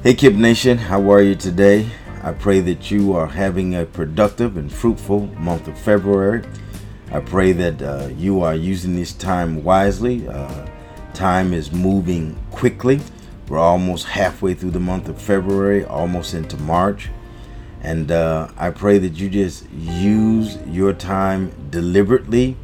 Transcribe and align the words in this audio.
Hey, 0.00 0.14
Kip 0.14 0.34
Nation, 0.34 0.78
how 0.78 1.10
are 1.10 1.20
you 1.20 1.34
today? 1.34 1.90
I 2.22 2.30
pray 2.30 2.60
that 2.60 2.88
you 2.88 3.14
are 3.14 3.26
having 3.26 3.74
a 3.74 3.84
productive 3.84 4.56
and 4.56 4.72
fruitful 4.72 5.26
month 5.38 5.66
of 5.66 5.76
February. 5.76 6.44
I 7.10 7.18
pray 7.18 7.50
that 7.50 7.82
uh, 7.82 8.06
you 8.16 8.40
are 8.42 8.54
using 8.54 8.94
this 8.94 9.12
time 9.12 9.64
wisely. 9.64 10.28
Uh, 10.28 10.68
time 11.14 11.52
is 11.52 11.72
moving 11.72 12.38
quickly. 12.52 13.00
We're 13.48 13.58
almost 13.58 14.06
halfway 14.06 14.54
through 14.54 14.70
the 14.70 14.78
month 14.78 15.08
of 15.08 15.20
February, 15.20 15.84
almost 15.84 16.32
into 16.32 16.56
March. 16.58 17.08
And 17.82 18.12
uh, 18.12 18.50
I 18.56 18.70
pray 18.70 18.98
that 18.98 19.14
you 19.14 19.28
just 19.28 19.68
use 19.72 20.58
your 20.68 20.92
time 20.92 21.52
deliberately 21.70 22.56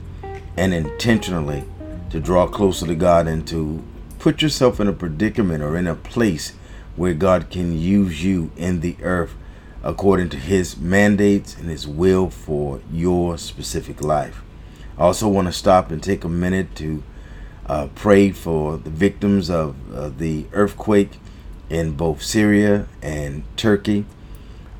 and 0.57 0.73
intentionally 0.73 1.65
to 2.11 2.21
draw 2.21 2.47
closer 2.47 2.87
to 2.87 2.95
God 2.95 3.27
and 3.27 3.45
to 3.49 3.83
put 4.21 4.41
yourself 4.41 4.79
in 4.79 4.87
a 4.87 4.93
predicament 4.93 5.65
or 5.65 5.77
in 5.77 5.89
a 5.89 5.97
place 5.97 6.53
where 6.97 7.15
God 7.15 7.51
can 7.51 7.79
use 7.79 8.25
you 8.25 8.51
in 8.57 8.81
the 8.81 8.97
earth 9.03 9.35
according 9.83 10.31
to 10.31 10.37
his 10.37 10.77
mandates 10.77 11.57
and 11.57 11.69
his 11.69 11.87
will 11.87 12.31
for 12.31 12.81
your 12.91 13.37
specific 13.37 14.03
life. 14.03 14.43
I 14.97 15.03
also 15.03 15.29
want 15.29 15.49
to 15.49 15.53
stop 15.53 15.91
and 15.91 16.03
take 16.03 16.25
a 16.25 16.29
minute 16.29 16.75
to 16.77 17.03
uh, 17.67 17.89
pray 17.95 18.31
for 18.31 18.77
the 18.77 18.91
victims 18.91 19.51
of 19.51 19.77
uh, 19.95 20.09
the 20.09 20.47
earthquake 20.53 21.19
in 21.69 21.93
both 21.93 22.23
Syria 22.23 22.87
and 23.03 23.45
Turkey. 23.57 24.05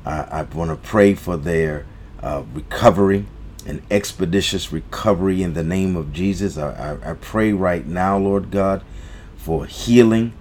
Uh, 0.05 0.25
I 0.29 0.41
want 0.43 0.69
to 0.69 0.75
pray 0.77 1.15
for 1.15 1.35
their 1.35 1.85
uh, 2.21 2.43
recovery, 2.53 3.25
an 3.65 3.81
expeditious 3.91 4.71
recovery 4.71 5.43
in 5.43 5.53
the 5.53 5.63
name 5.63 5.95
of 5.95 6.13
Jesus. 6.13 6.57
I, 6.57 6.97
I, 7.03 7.11
I 7.11 7.13
pray 7.15 7.53
right 7.53 7.85
now, 7.85 8.17
Lord 8.17 8.51
God, 8.51 8.83
for 9.35 9.65
healing 9.65 10.33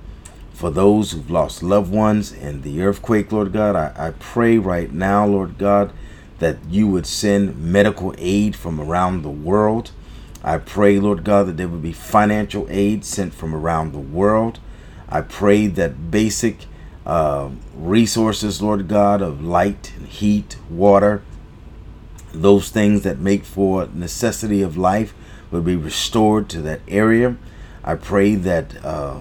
for 0.55 0.71
those 0.71 1.11
who've 1.11 1.31
lost 1.31 1.63
loved 1.63 1.93
ones 1.93 2.33
in 2.33 2.62
the 2.62 2.81
earthquake, 2.81 3.33
Lord 3.33 3.53
God. 3.53 3.75
I, 3.75 3.93
I 4.09 4.11
pray 4.12 4.57
right 4.57 4.91
now, 4.91 5.27
Lord 5.27 5.59
God, 5.59 5.92
that 6.39 6.59
you 6.70 6.87
would 6.87 7.06
send 7.06 7.59
medical 7.59 8.15
aid 8.17 8.55
from 8.55 8.81
around 8.81 9.23
the 9.23 9.31
world. 9.31 9.91
I 10.45 10.59
pray, 10.59 11.01
Lord 11.01 11.25
God, 11.25 11.48
that 11.48 11.56
there 11.56 11.69
would 11.69 11.83
be 11.83 11.93
financial 11.93 12.67
aid 12.70 13.05
sent 13.05 13.34
from 13.34 13.53
around 13.53 13.93
the 13.93 13.98
world. 13.98 14.61
I 15.09 15.23
pray 15.23 15.67
that 15.67 16.11
basic 16.12 16.67
uh, 17.05 17.50
resources, 17.75 18.62
Lord 18.62 18.87
God, 18.87 19.23
of 19.23 19.45
light 19.45 19.93
and 19.97 20.06
heat, 20.06 20.56
water, 20.71 21.23
those 22.33 22.71
things 22.71 23.03
that 23.03 23.19
make 23.19 23.45
for 23.45 23.89
necessity 23.93 24.62
of 24.62 24.77
life 24.77 25.15
would 25.50 25.65
be 25.65 25.77
restored 25.77 26.48
to 26.50 26.62
that 26.62 26.81
area. 26.87 27.37
I 27.83 27.97
pray 27.97 28.34
that 28.37 28.84
uh, 28.84 29.19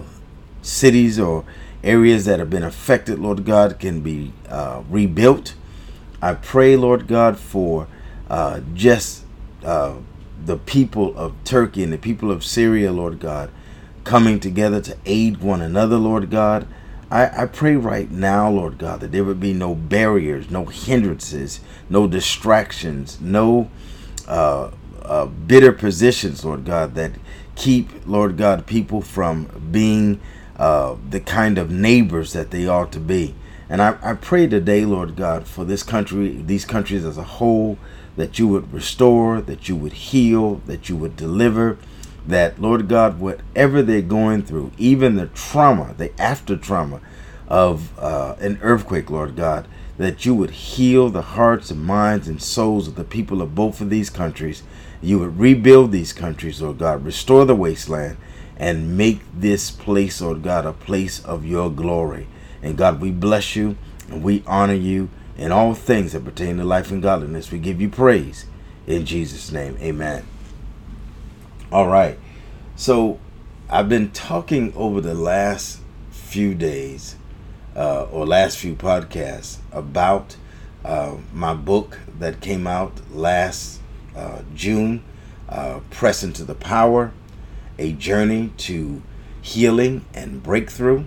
cities 0.64 1.18
or 1.18 1.44
areas 1.82 2.24
that 2.24 2.38
have 2.38 2.50
been 2.50 2.62
affected, 2.62 3.18
Lord 3.18 3.44
God, 3.44 3.78
can 3.78 4.00
be 4.00 4.32
uh, 4.48 4.82
rebuilt. 4.88 5.54
I 6.22 6.34
pray, 6.34 6.76
Lord 6.76 7.06
God, 7.06 7.38
for 7.38 7.86
uh, 8.28 8.60
just 8.72 9.24
uh, 9.62 9.96
the 10.44 10.56
people 10.56 11.16
of 11.16 11.34
Turkey 11.44 11.82
and 11.82 11.92
the 11.92 11.98
people 11.98 12.30
of 12.30 12.44
Syria, 12.44 12.92
Lord 12.92 13.20
God, 13.20 13.50
coming 14.04 14.40
together 14.40 14.80
to 14.80 14.96
aid 15.04 15.38
one 15.38 15.60
another, 15.60 15.96
Lord 15.96 16.30
God. 16.30 16.66
I, 17.10 17.42
I 17.42 17.46
pray 17.46 17.76
right 17.76 18.10
now, 18.10 18.50
Lord 18.50 18.78
God, 18.78 19.00
that 19.00 19.12
there 19.12 19.24
would 19.24 19.40
be 19.40 19.52
no 19.52 19.74
barriers, 19.74 20.50
no 20.50 20.64
hindrances, 20.64 21.60
no 21.88 22.06
distractions, 22.06 23.20
no 23.20 23.70
uh, 24.26 24.70
uh, 25.02 25.26
bitter 25.26 25.72
positions, 25.72 26.44
Lord 26.44 26.64
God, 26.64 26.94
that 26.94 27.12
keep, 27.54 28.06
Lord 28.06 28.36
God, 28.36 28.66
people 28.66 29.02
from 29.02 29.68
being 29.70 30.20
uh, 30.56 30.96
the 31.08 31.20
kind 31.20 31.58
of 31.58 31.70
neighbors 31.70 32.32
that 32.32 32.50
they 32.50 32.66
ought 32.66 32.92
to 32.92 33.00
be. 33.00 33.34
And 33.68 33.80
I, 33.82 33.96
I 34.02 34.14
pray 34.14 34.46
today, 34.46 34.84
Lord 34.84 35.16
God, 35.16 35.46
for 35.46 35.64
this 35.64 35.82
country, 35.82 36.42
these 36.42 36.64
countries 36.64 37.04
as 37.04 37.18
a 37.18 37.24
whole, 37.24 37.78
that 38.16 38.38
you 38.38 38.46
would 38.46 38.72
restore, 38.72 39.40
that 39.40 39.68
you 39.68 39.74
would 39.76 39.92
heal, 39.94 40.56
that 40.66 40.88
you 40.88 40.96
would 40.96 41.16
deliver, 41.16 41.78
that, 42.26 42.60
Lord 42.60 42.88
God, 42.88 43.18
whatever 43.18 43.82
they're 43.82 44.02
going 44.02 44.42
through, 44.42 44.72
even 44.78 45.16
the 45.16 45.26
trauma, 45.26 45.94
the 45.96 46.18
after 46.20 46.56
trauma 46.56 47.00
of 47.48 47.98
uh, 47.98 48.36
an 48.40 48.58
earthquake, 48.62 49.10
Lord 49.10 49.36
God, 49.36 49.66
that 49.98 50.24
you 50.24 50.34
would 50.34 50.50
heal 50.50 51.08
the 51.08 51.22
hearts 51.22 51.70
and 51.70 51.84
minds 51.84 52.26
and 52.26 52.42
souls 52.42 52.88
of 52.88 52.94
the 52.96 53.04
people 53.04 53.42
of 53.42 53.54
both 53.54 53.80
of 53.80 53.90
these 53.90 54.10
countries. 54.10 54.62
You 55.02 55.18
would 55.20 55.38
rebuild 55.38 55.92
these 55.92 56.12
countries, 56.12 56.62
Lord 56.62 56.78
God, 56.78 57.04
restore 57.04 57.44
the 57.44 57.54
wasteland, 57.54 58.16
and 58.56 58.96
make 58.96 59.20
this 59.34 59.70
place, 59.70 60.20
Lord 60.20 60.42
God, 60.42 60.64
a 60.64 60.72
place 60.72 61.24
of 61.24 61.44
your 61.44 61.70
glory. 61.70 62.26
And 62.62 62.76
God, 62.76 63.00
we 63.00 63.10
bless 63.10 63.56
you 63.56 63.76
and 64.08 64.22
we 64.22 64.42
honor 64.46 64.74
you 64.74 65.08
in 65.36 65.50
all 65.52 65.74
things 65.74 66.12
that 66.12 66.24
pertain 66.24 66.58
to 66.58 66.64
life 66.64 66.90
and 66.90 67.02
godliness. 67.02 67.50
We 67.50 67.58
give 67.58 67.80
you 67.80 67.88
praise 67.88 68.46
in 68.86 69.04
Jesus' 69.04 69.50
name. 69.50 69.76
Amen. 69.80 70.26
All 71.72 71.88
right. 71.88 72.18
So 72.76 73.18
I've 73.68 73.88
been 73.88 74.10
talking 74.12 74.72
over 74.76 75.00
the 75.00 75.14
last 75.14 75.80
few 76.10 76.54
days 76.54 77.16
uh, 77.76 78.04
or 78.04 78.26
last 78.26 78.58
few 78.58 78.74
podcasts 78.74 79.58
about 79.72 80.36
uh, 80.84 81.16
my 81.32 81.54
book 81.54 81.98
that 82.18 82.40
came 82.40 82.66
out 82.66 82.92
last 83.10 83.80
uh, 84.14 84.42
June, 84.54 85.02
uh, 85.48 85.80
Press 85.90 86.22
into 86.22 86.44
the 86.44 86.54
Power 86.54 87.12
a 87.78 87.92
journey 87.92 88.52
to 88.58 89.02
healing 89.42 90.04
and 90.14 90.42
breakthrough. 90.42 91.04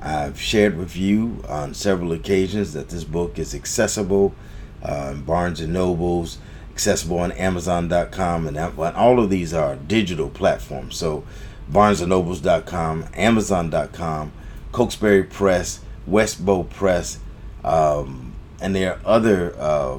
I've 0.00 0.40
shared 0.40 0.76
with 0.76 0.96
you 0.96 1.44
on 1.48 1.74
several 1.74 2.12
occasions 2.12 2.72
that 2.72 2.88
this 2.88 3.04
book 3.04 3.38
is 3.38 3.54
accessible 3.54 4.34
uh, 4.82 5.12
in 5.12 5.22
Barnes 5.22 5.60
and 5.60 5.72
Nobles, 5.72 6.38
accessible 6.72 7.18
on 7.18 7.32
Amazon.com, 7.32 8.48
and 8.48 8.58
all 8.58 9.20
of 9.20 9.30
these 9.30 9.54
are 9.54 9.76
digital 9.76 10.28
platforms. 10.28 10.96
So, 10.96 11.24
BarnesandNobles.com, 11.70 13.06
Amazon.com, 13.14 14.32
Cokesbury 14.72 15.22
Press, 15.22 15.80
Westbow 16.08 16.68
Press, 16.68 17.18
um, 17.64 18.32
and 18.60 18.74
there 18.74 18.94
are 18.94 19.00
other 19.04 19.54
uh, 19.58 19.98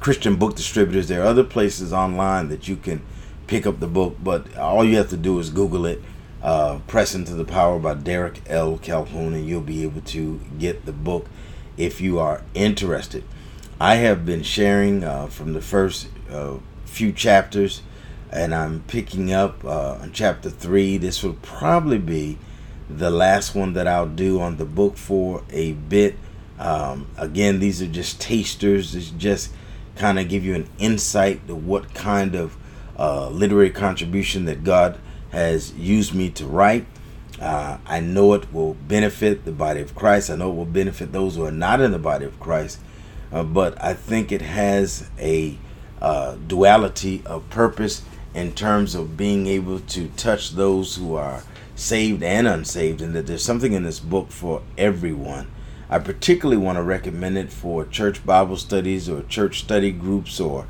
Christian 0.00 0.36
book 0.36 0.56
distributors. 0.56 1.08
There 1.08 1.22
are 1.22 1.26
other 1.26 1.44
places 1.44 1.92
online 1.92 2.48
that 2.48 2.68
you 2.68 2.76
can 2.76 3.02
pick 3.50 3.66
up 3.66 3.80
the 3.80 3.86
book, 3.88 4.16
but 4.22 4.56
all 4.56 4.84
you 4.84 4.96
have 4.96 5.10
to 5.10 5.16
do 5.16 5.36
is 5.40 5.50
Google 5.50 5.84
it, 5.84 6.00
uh, 6.40 6.78
Press 6.86 7.16
into 7.16 7.34
the 7.34 7.44
Power 7.44 7.80
by 7.80 7.94
Derek 7.94 8.42
L. 8.46 8.78
Calhoun, 8.78 9.34
and 9.34 9.44
you'll 9.44 9.60
be 9.60 9.82
able 9.82 10.02
to 10.02 10.40
get 10.56 10.86
the 10.86 10.92
book 10.92 11.26
if 11.76 12.00
you 12.00 12.20
are 12.20 12.44
interested. 12.54 13.24
I 13.80 13.96
have 13.96 14.24
been 14.24 14.44
sharing 14.44 15.02
uh, 15.02 15.26
from 15.26 15.52
the 15.52 15.60
first 15.60 16.06
uh, 16.30 16.58
few 16.84 17.12
chapters, 17.12 17.82
and 18.30 18.54
I'm 18.54 18.84
picking 18.86 19.32
up 19.32 19.64
uh, 19.64 19.98
on 20.00 20.12
chapter 20.12 20.48
three. 20.48 20.96
This 20.96 21.24
will 21.24 21.36
probably 21.42 21.98
be 21.98 22.38
the 22.88 23.10
last 23.10 23.56
one 23.56 23.72
that 23.72 23.88
I'll 23.88 24.06
do 24.06 24.40
on 24.40 24.58
the 24.58 24.64
book 24.64 24.96
for 24.96 25.42
a 25.50 25.72
bit. 25.72 26.14
Um, 26.60 27.08
again, 27.16 27.58
these 27.58 27.82
are 27.82 27.88
just 27.88 28.20
tasters. 28.20 28.94
It's 28.94 29.10
just 29.10 29.52
kind 29.96 30.20
of 30.20 30.28
give 30.28 30.44
you 30.44 30.54
an 30.54 30.68
insight 30.78 31.48
to 31.48 31.56
what 31.56 31.94
kind 31.94 32.36
of 32.36 32.56
uh, 33.00 33.30
literary 33.30 33.70
contribution 33.70 34.44
that 34.44 34.62
God 34.62 34.98
has 35.32 35.72
used 35.72 36.14
me 36.14 36.28
to 36.30 36.46
write. 36.46 36.86
Uh, 37.40 37.78
I 37.86 38.00
know 38.00 38.34
it 38.34 38.52
will 38.52 38.74
benefit 38.74 39.46
the 39.46 39.52
body 39.52 39.80
of 39.80 39.94
Christ. 39.94 40.28
I 40.28 40.36
know 40.36 40.50
it 40.50 40.56
will 40.56 40.66
benefit 40.66 41.10
those 41.10 41.36
who 41.36 41.46
are 41.46 41.50
not 41.50 41.80
in 41.80 41.92
the 41.92 41.98
body 41.98 42.26
of 42.26 42.38
Christ. 42.38 42.78
Uh, 43.32 43.42
but 43.42 43.82
I 43.82 43.94
think 43.94 44.30
it 44.30 44.42
has 44.42 45.08
a 45.18 45.56
uh, 46.02 46.34
duality 46.46 47.22
of 47.24 47.48
purpose 47.48 48.02
in 48.34 48.52
terms 48.52 48.94
of 48.94 49.16
being 49.16 49.46
able 49.46 49.80
to 49.80 50.08
touch 50.08 50.50
those 50.50 50.96
who 50.96 51.14
are 51.14 51.42
saved 51.74 52.22
and 52.22 52.46
unsaved, 52.46 53.00
and 53.00 53.14
that 53.14 53.26
there's 53.26 53.44
something 53.44 53.72
in 53.72 53.84
this 53.84 54.00
book 54.00 54.30
for 54.30 54.62
everyone. 54.76 55.50
I 55.88 55.98
particularly 55.98 56.62
want 56.62 56.76
to 56.76 56.82
recommend 56.82 57.38
it 57.38 57.50
for 57.50 57.86
church 57.86 58.24
Bible 58.26 58.58
studies 58.58 59.08
or 59.08 59.22
church 59.22 59.60
study 59.60 59.90
groups 59.90 60.38
or 60.38 60.66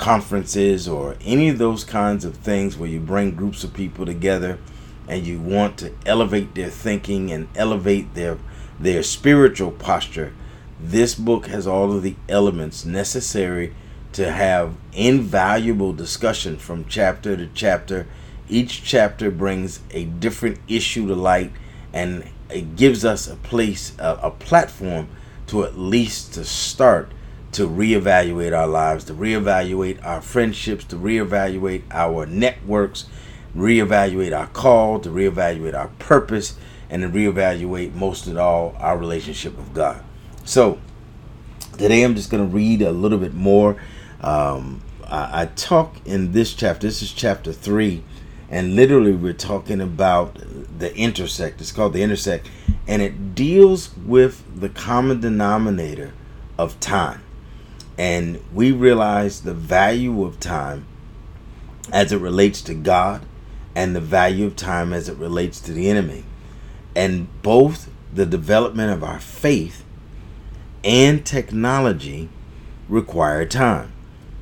conferences 0.00 0.88
or 0.88 1.14
any 1.20 1.48
of 1.48 1.58
those 1.58 1.84
kinds 1.84 2.24
of 2.24 2.34
things 2.36 2.76
where 2.76 2.88
you 2.88 2.98
bring 2.98 3.36
groups 3.36 3.62
of 3.62 3.74
people 3.74 4.06
together 4.06 4.58
and 5.06 5.26
you 5.26 5.38
want 5.38 5.76
to 5.76 5.92
elevate 6.06 6.54
their 6.54 6.70
thinking 6.70 7.30
and 7.30 7.46
elevate 7.54 8.14
their 8.14 8.38
their 8.78 9.02
spiritual 9.02 9.70
posture 9.70 10.32
this 10.82 11.14
book 11.14 11.46
has 11.46 11.66
all 11.66 11.92
of 11.92 12.02
the 12.02 12.16
elements 12.28 12.86
necessary 12.86 13.74
to 14.12 14.32
have 14.32 14.74
invaluable 14.92 15.92
discussion 15.92 16.56
from 16.56 16.86
chapter 16.86 17.36
to 17.36 17.48
chapter. 17.54 18.06
Each 18.48 18.82
chapter 18.82 19.30
brings 19.30 19.80
a 19.90 20.04
different 20.04 20.58
issue 20.66 21.06
to 21.06 21.14
light 21.14 21.52
and 21.92 22.24
it 22.48 22.76
gives 22.76 23.04
us 23.04 23.28
a 23.28 23.36
place 23.36 23.92
a, 23.98 24.18
a 24.22 24.30
platform 24.30 25.08
to 25.48 25.64
at 25.64 25.78
least 25.78 26.34
to 26.34 26.44
start 26.44 27.12
to 27.52 27.68
reevaluate 27.68 28.56
our 28.56 28.66
lives, 28.66 29.04
to 29.04 29.14
reevaluate 29.14 30.04
our 30.04 30.20
friendships, 30.20 30.84
to 30.84 30.96
reevaluate 30.96 31.82
our 31.90 32.26
networks, 32.26 33.06
reevaluate 33.56 34.36
our 34.36 34.46
call, 34.48 35.00
to 35.00 35.08
reevaluate 35.08 35.74
our 35.74 35.88
purpose, 35.98 36.56
and 36.88 37.02
to 37.02 37.08
reevaluate 37.08 37.94
most 37.94 38.26
of 38.26 38.36
all 38.36 38.74
our 38.78 38.96
relationship 38.96 39.56
with 39.56 39.74
God. 39.74 40.02
So 40.44 40.78
today 41.76 42.02
I'm 42.02 42.14
just 42.14 42.30
going 42.30 42.48
to 42.48 42.54
read 42.54 42.82
a 42.82 42.92
little 42.92 43.18
bit 43.18 43.34
more. 43.34 43.76
Um, 44.20 44.82
I, 45.06 45.42
I 45.42 45.46
talk 45.46 45.96
in 46.04 46.32
this 46.32 46.54
chapter. 46.54 46.86
This 46.86 47.02
is 47.02 47.12
chapter 47.12 47.52
three, 47.52 48.04
and 48.48 48.76
literally 48.76 49.12
we're 49.12 49.32
talking 49.32 49.80
about 49.80 50.38
the 50.78 50.94
intersect. 50.96 51.60
It's 51.60 51.72
called 51.72 51.94
the 51.94 52.02
intersect, 52.02 52.48
and 52.86 53.02
it 53.02 53.34
deals 53.34 53.96
with 53.96 54.60
the 54.60 54.68
common 54.68 55.20
denominator 55.20 56.12
of 56.56 56.78
time. 56.78 57.22
And 57.98 58.42
we 58.52 58.72
realize 58.72 59.42
the 59.42 59.54
value 59.54 60.24
of 60.24 60.40
time 60.40 60.86
as 61.92 62.12
it 62.12 62.18
relates 62.18 62.62
to 62.62 62.74
God 62.74 63.26
and 63.74 63.94
the 63.94 64.00
value 64.00 64.46
of 64.46 64.56
time 64.56 64.92
as 64.92 65.08
it 65.08 65.16
relates 65.16 65.60
to 65.60 65.72
the 65.72 65.88
enemy. 65.88 66.24
And 66.96 67.28
both 67.42 67.90
the 68.12 68.26
development 68.26 68.92
of 68.92 69.04
our 69.04 69.20
faith 69.20 69.84
and 70.82 71.24
technology 71.24 72.28
require 72.88 73.44
time. 73.44 73.92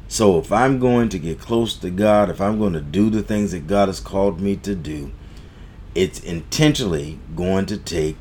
So 0.09 0.39
if 0.39 0.51
I'm 0.51 0.79
going 0.79 1.11
to 1.11 1.19
get 1.19 1.39
close 1.39 1.75
to 1.77 1.91
God, 1.91 2.31
if 2.31 2.41
I'm 2.41 2.59
going 2.59 2.73
to 2.73 2.81
do 2.81 3.11
the 3.11 3.23
things 3.23 3.53
that 3.53 3.67
God 3.67 3.89
has 3.89 4.01
called 4.01 4.41
me 4.41 4.57
to 4.57 4.75
do, 4.75 5.13
it's 5.95 6.21
intentionally 6.21 7.19
going 7.37 7.67
to 7.67 7.77
take 7.77 8.17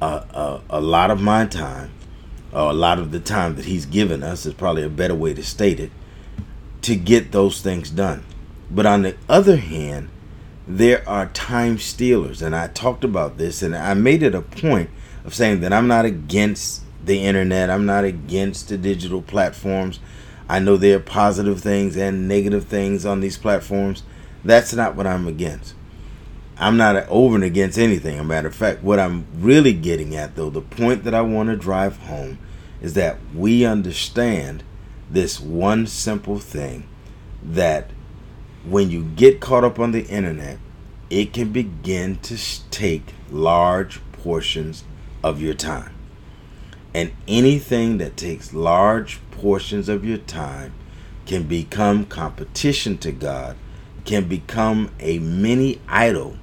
a, 0.00 0.06
a, 0.06 0.60
a 0.70 0.80
lot 0.80 1.10
of 1.10 1.20
my 1.20 1.46
time, 1.46 1.90
or 2.54 2.70
a 2.70 2.74
lot 2.74 2.98
of 2.98 3.10
the 3.10 3.20
time 3.20 3.56
that 3.56 3.64
He's 3.64 3.86
given 3.86 4.22
us, 4.22 4.46
is 4.46 4.54
probably 4.54 4.84
a 4.84 4.88
better 4.88 5.14
way 5.14 5.34
to 5.34 5.42
state 5.42 5.80
it, 5.80 5.90
to 6.82 6.96
get 6.96 7.32
those 7.32 7.60
things 7.60 7.90
done. 7.90 8.24
But 8.70 8.86
on 8.86 9.02
the 9.02 9.16
other 9.28 9.56
hand, 9.56 10.08
there 10.66 11.06
are 11.08 11.26
time 11.26 11.78
stealers. 11.78 12.42
And 12.42 12.54
I 12.54 12.68
talked 12.68 13.04
about 13.04 13.38
this 13.38 13.62
and 13.62 13.76
I 13.76 13.94
made 13.94 14.22
it 14.22 14.34
a 14.34 14.42
point 14.42 14.90
of 15.24 15.34
saying 15.34 15.60
that 15.60 15.72
I'm 15.72 15.86
not 15.86 16.04
against 16.04 16.82
the 17.04 17.22
internet, 17.24 17.70
I'm 17.70 17.86
not 17.86 18.04
against 18.04 18.68
the 18.68 18.78
digital 18.78 19.20
platforms. 19.20 20.00
I 20.48 20.58
know 20.58 20.76
there 20.76 20.96
are 20.96 21.00
positive 21.00 21.60
things 21.60 21.96
and 21.96 22.28
negative 22.28 22.64
things 22.64 23.06
on 23.06 23.20
these 23.20 23.38
platforms. 23.38 24.02
That's 24.44 24.74
not 24.74 24.94
what 24.94 25.06
I'm 25.06 25.26
against. 25.26 25.74
I'm 26.56 26.76
not 26.76 27.08
over 27.08 27.34
and 27.34 27.44
against 27.44 27.78
anything. 27.78 28.18
A 28.18 28.24
matter 28.24 28.48
of 28.48 28.54
fact, 28.54 28.82
what 28.82 29.00
I'm 29.00 29.26
really 29.34 29.72
getting 29.72 30.14
at, 30.14 30.36
though, 30.36 30.50
the 30.50 30.60
point 30.60 31.04
that 31.04 31.14
I 31.14 31.20
want 31.20 31.48
to 31.48 31.56
drive 31.56 31.98
home 31.98 32.38
is 32.80 32.94
that 32.94 33.18
we 33.34 33.64
understand 33.64 34.62
this 35.10 35.40
one 35.40 35.86
simple 35.86 36.38
thing 36.38 36.88
that 37.42 37.90
when 38.64 38.90
you 38.90 39.02
get 39.02 39.40
caught 39.40 39.64
up 39.64 39.78
on 39.78 39.92
the 39.92 40.06
internet, 40.06 40.58
it 41.10 41.32
can 41.32 41.52
begin 41.52 42.16
to 42.20 42.38
take 42.70 43.14
large 43.30 44.00
portions 44.12 44.84
of 45.22 45.40
your 45.40 45.54
time. 45.54 45.92
And 46.94 47.12
anything 47.26 47.98
that 47.98 48.16
takes 48.16 48.54
large 48.54 49.18
portions 49.32 49.88
of 49.88 50.04
your 50.04 50.18
time 50.18 50.72
can 51.26 51.42
become 51.44 52.06
competition 52.06 52.98
to 52.98 53.12
God, 53.12 53.56
can 54.04 54.28
become 54.28 54.90
a 55.00 55.18
mini 55.18 55.80
idol. 55.88 56.36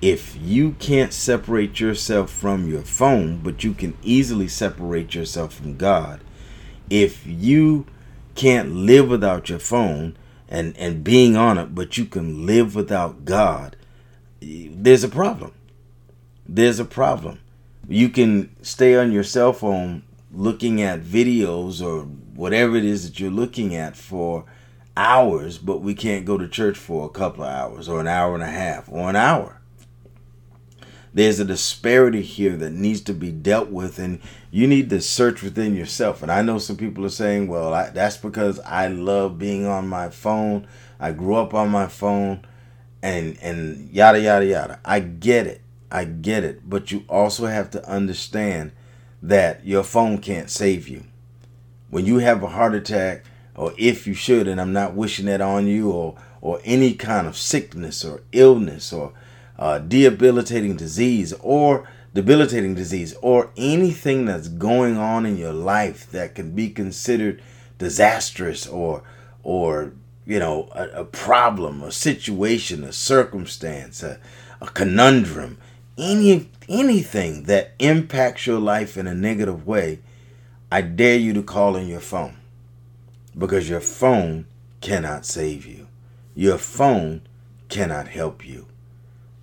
If 0.00 0.34
you 0.40 0.72
can't 0.78 1.12
separate 1.12 1.78
yourself 1.78 2.30
from 2.30 2.66
your 2.66 2.82
phone, 2.82 3.40
but 3.42 3.62
you 3.62 3.74
can 3.74 3.98
easily 4.02 4.48
separate 4.48 5.14
yourself 5.14 5.52
from 5.52 5.76
God, 5.76 6.20
if 6.88 7.26
you 7.26 7.86
can't 8.34 8.74
live 8.74 9.10
without 9.10 9.50
your 9.50 9.58
phone, 9.58 10.16
and 10.48 10.74
and 10.78 11.04
being 11.04 11.36
on 11.36 11.58
it, 11.58 11.74
but 11.74 11.98
you 11.98 12.06
can 12.06 12.46
live 12.46 12.74
without 12.74 13.26
God, 13.26 13.76
there's 14.40 15.04
a 15.04 15.08
problem. 15.08 15.52
There's 16.48 16.80
a 16.80 16.84
problem. 16.86 17.40
You 17.86 18.08
can 18.08 18.56
stay 18.62 18.96
on 18.96 19.12
your 19.12 19.22
cell 19.22 19.52
phone 19.52 20.02
looking 20.32 20.80
at 20.80 21.02
videos 21.02 21.84
or 21.84 22.04
whatever 22.34 22.74
it 22.76 22.84
is 22.86 23.04
that 23.04 23.20
you're 23.20 23.30
looking 23.30 23.74
at 23.74 23.96
for 23.96 24.46
hours, 24.96 25.58
but 25.58 25.82
we 25.82 25.94
can't 25.94 26.24
go 26.24 26.38
to 26.38 26.48
church 26.48 26.78
for 26.78 27.04
a 27.04 27.10
couple 27.10 27.44
of 27.44 27.50
hours 27.50 27.88
or 27.88 28.00
an 28.00 28.08
hour 28.08 28.34
and 28.34 28.42
a 28.42 28.46
half 28.46 28.88
or 28.88 29.10
an 29.10 29.16
hour 29.16 29.59
there's 31.12 31.40
a 31.40 31.44
disparity 31.44 32.22
here 32.22 32.56
that 32.56 32.72
needs 32.72 33.00
to 33.02 33.12
be 33.12 33.32
dealt 33.32 33.70
with 33.70 33.98
and 33.98 34.20
you 34.50 34.66
need 34.66 34.90
to 34.90 35.00
search 35.00 35.42
within 35.42 35.74
yourself. 35.74 36.22
And 36.22 36.30
i 36.30 36.42
know 36.42 36.58
some 36.58 36.76
people 36.76 37.04
are 37.04 37.10
saying 37.10 37.48
well 37.48 37.72
I, 37.74 37.90
that's 37.90 38.16
because 38.16 38.60
i 38.60 38.86
love 38.88 39.38
being 39.38 39.66
on 39.66 39.88
my 39.88 40.10
phone. 40.10 40.66
I 40.98 41.12
grew 41.12 41.36
up 41.36 41.54
on 41.54 41.70
my 41.70 41.86
phone 41.86 42.44
and 43.02 43.38
and 43.40 43.90
yada 43.90 44.20
yada 44.20 44.46
yada. 44.46 44.80
I 44.84 45.00
get 45.00 45.46
it. 45.46 45.62
I 45.90 46.04
get 46.04 46.44
it. 46.44 46.68
But 46.68 46.92
you 46.92 47.04
also 47.08 47.46
have 47.46 47.70
to 47.70 47.88
understand 47.88 48.72
that 49.22 49.66
your 49.66 49.82
phone 49.82 50.18
can't 50.18 50.50
save 50.50 50.88
you. 50.88 51.04
When 51.90 52.06
you 52.06 52.18
have 52.18 52.42
a 52.42 52.48
heart 52.48 52.74
attack 52.74 53.24
or 53.60 53.74
if 53.76 54.06
you 54.06 54.14
should 54.14 54.48
and 54.48 54.60
i'm 54.60 54.72
not 54.72 54.94
wishing 54.94 55.26
that 55.26 55.40
on 55.40 55.66
you 55.66 55.90
or 55.90 56.16
or 56.40 56.60
any 56.64 56.94
kind 56.94 57.26
of 57.26 57.36
sickness 57.36 58.04
or 58.04 58.22
illness 58.32 58.92
or 58.92 59.12
uh, 59.60 59.78
debilitating 59.78 60.76
disease 60.76 61.32
or 61.40 61.88
debilitating 62.14 62.74
disease 62.74 63.14
or 63.22 63.52
anything 63.56 64.24
that's 64.24 64.48
going 64.48 64.96
on 64.96 65.24
in 65.24 65.36
your 65.36 65.52
life 65.52 66.10
that 66.10 66.34
can 66.34 66.52
be 66.52 66.68
considered 66.68 67.40
disastrous 67.78 68.66
or 68.66 69.02
or 69.44 69.92
you 70.26 70.38
know 70.40 70.68
a, 70.74 70.88
a 71.02 71.04
problem 71.04 71.82
a 71.84 71.92
situation 71.92 72.82
a 72.82 72.92
circumstance 72.92 74.02
a, 74.02 74.18
a 74.60 74.66
conundrum 74.66 75.56
any 75.96 76.48
anything 76.68 77.44
that 77.44 77.72
impacts 77.78 78.46
your 78.46 78.58
life 78.58 78.96
in 78.96 79.06
a 79.06 79.14
negative 79.14 79.64
way 79.64 80.00
i 80.72 80.80
dare 80.80 81.16
you 81.16 81.32
to 81.32 81.42
call 81.42 81.76
in 81.76 81.86
your 81.86 82.00
phone 82.00 82.36
because 83.36 83.68
your 83.68 83.80
phone 83.80 84.46
cannot 84.80 85.26
save 85.26 85.66
you. 85.66 85.86
Your 86.34 86.58
phone 86.58 87.22
cannot 87.68 88.08
help 88.08 88.46
you 88.46 88.66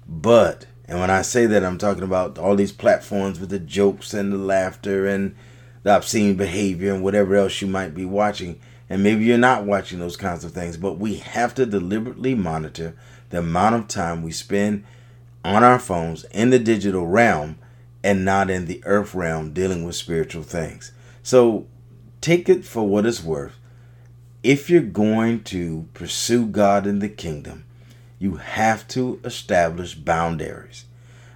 but, 0.07 0.65
and 0.86 1.00
when 1.00 1.09
I 1.09 1.21
say 1.21 1.45
that, 1.48 1.63
I'm 1.63 1.77
talking 1.77 2.04
about 2.04 2.38
all 2.38 2.56
these 2.56 2.71
platforms 2.71 3.39
with 3.39 3.50
the 3.50 3.59
jokes 3.59 4.13
and 4.13 4.31
the 4.31 4.38
laughter 4.38 5.06
and 5.06 5.36
the 5.83 5.95
obscene 5.95 6.36
behavior 6.36 6.94
and 6.94 7.04
whatever 7.04 7.36
else 7.36 7.62
you 7.62 7.68
might 7.68 7.94
be 7.94 8.06
watching. 8.06 8.59
And 8.89 9.04
maybe 9.04 9.25
you're 9.25 9.38
not 9.38 9.65
watching 9.65 10.00
those 10.00 10.15
kinds 10.15 10.45
of 10.45 10.54
things, 10.54 10.77
but 10.77 10.98
we 10.98 11.15
have 11.15 11.54
to 11.56 11.65
deliberately 11.65 12.36
monitor 12.36 12.95
the 13.30 13.39
amount 13.39 13.75
of 13.75 13.88
time 13.89 14.24
we 14.24 14.31
spend 14.31 14.86
on 15.44 15.63
our 15.63 15.80
phones 15.80 16.24
in 16.25 16.50
the 16.50 16.60
digital 16.60 17.06
realm 17.06 17.57
and 18.03 18.24
not 18.24 18.50
in 18.50 18.65
the 18.65 18.81
earth 18.86 19.13
realm 19.13 19.51
dealing 19.51 19.83
with 19.83 19.95
spiritual 19.95 20.44
things. 20.44 20.93
So 21.24 21.67
take 22.22 22.48
it 22.48 22.63
for 22.63 22.88
what 22.88 23.05
it's 23.05 23.24
worth. 23.24 23.58
If 24.43 24.70
you're 24.70 24.81
going 24.81 25.43
to 25.46 25.89
pursue 25.93 26.46
God 26.46 26.88
in 26.88 27.00
the 27.00 27.10
kingdom, 27.10 27.65
you 28.19 28.36
have 28.36 28.88
to 28.89 29.19
establish 29.24 29.95
boundaries. 29.95 30.86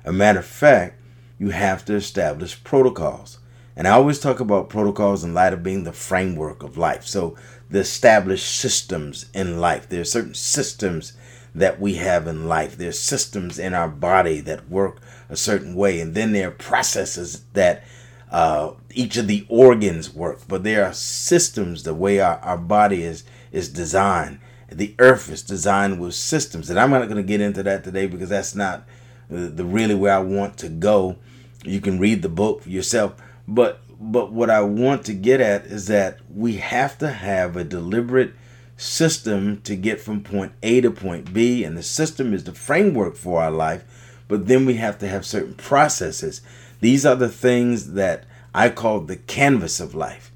A 0.04 0.12
matter 0.12 0.40
of 0.40 0.46
fact, 0.46 1.00
you 1.38 1.50
have 1.50 1.86
to 1.86 1.96
establish 1.96 2.64
protocols. 2.64 3.40
And 3.76 3.88
I 3.88 3.92
always 3.92 4.20
talk 4.20 4.40
about 4.40 4.70
protocols 4.70 5.24
in 5.24 5.34
light 5.34 5.54
of 5.54 5.64
being 5.64 5.84
the 5.84 5.94
framework 5.94 6.64
of 6.64 6.78
life. 6.78 7.06
So, 7.06 7.36
the 7.70 7.80
established 7.80 8.60
systems 8.60 9.28
in 9.34 9.60
life. 9.60 9.88
There 9.88 10.02
are 10.02 10.06
certain 10.06 10.34
systems 10.34 11.14
that 11.56 11.80
we 11.80 11.96
have 11.96 12.28
in 12.28 12.48
life. 12.48 12.78
There 12.78 12.90
are 12.90 12.94
systems 12.94 13.58
in 13.58 13.74
our 13.74 13.88
body 13.88 14.42
that 14.42 14.70
work 14.70 15.00
a 15.30 15.38
certain 15.38 15.74
way. 15.74 16.02
And 16.02 16.14
then 16.14 16.34
there 16.34 16.50
are 16.50 16.52
processes 16.52 17.46
that 17.54 17.84
uh, 18.30 18.74
each 18.94 19.16
of 19.16 19.28
the 19.28 19.46
organs 19.48 20.14
work. 20.14 20.42
But 20.48 20.64
there 20.64 20.86
are 20.86 20.94
systems, 20.94 21.84
the 21.84 21.94
way 21.94 22.20
our, 22.20 22.38
our 22.40 22.58
body 22.58 23.04
is, 23.04 23.24
is 23.54 23.70
designed 23.70 24.40
the 24.72 24.96
earth 25.00 25.30
is 25.30 25.44
designed 25.44 26.00
with 26.00 26.16
systems. 26.16 26.70
And 26.70 26.80
i'm 26.80 26.92
not 26.92 27.04
going 27.06 27.18
to 27.18 27.24
get 27.24 27.42
into 27.42 27.64
that 27.64 27.84
today 27.84 28.08
because 28.08 28.30
that's 28.30 28.56
not 28.56 28.84
the, 29.30 29.66
really 29.66 29.96
where 29.96 30.16
i 30.16 30.20
want 30.20 30.58
to 30.60 30.70
go. 30.70 31.18
You 31.64 31.82
can 31.82 32.00
read 32.00 32.22
the 32.22 32.30
book 32.30 32.64
yourself. 32.66 33.16
But 33.48 33.82
but 34.00 34.32
what 34.32 34.50
i 34.50 34.62
want 34.62 35.06
to 35.06 35.14
get 35.14 35.42
at 35.42 35.66
is 35.66 35.88
that 35.88 36.20
we 36.34 36.56
have 36.56 36.98
to 37.00 37.10
have 37.10 37.56
a 37.56 37.64
deliberate 37.64 38.34
system 38.78 39.62
to 39.62 39.76
get 39.76 40.00
from 40.00 40.24
point 40.24 40.54
a 40.64 40.82
to 40.82 40.90
point 40.90 41.34
b. 41.34 41.64
And 41.64 41.78
the 41.78 41.84
system 41.84 42.34
is 42.34 42.46
the 42.46 42.54
framework 42.54 43.16
for 43.16 43.42
our 43.42 43.52
life. 43.52 43.84
But 44.28 44.48
then 44.48 44.66
we 44.66 44.76
have 44.76 44.98
to 45.00 45.08
have 45.08 45.26
certain 45.26 45.56
processes. 45.56 46.42
These 46.80 47.06
are 47.06 47.16
the 47.16 47.30
things 47.30 47.94
that 47.94 48.24
i 48.56 48.70
call 48.70 49.02
the 49.02 49.18
canvas 49.18 49.80
of 49.82 49.94
life. 49.94 50.32